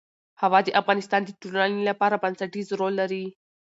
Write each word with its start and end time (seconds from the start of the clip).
هوا 0.41 0.59
د 0.65 0.69
افغانستان 0.81 1.21
د 1.25 1.29
ټولنې 1.41 1.81
لپاره 1.89 2.21
بنسټيز 2.23 2.67
رول 2.79 2.93
لري. 3.01 3.25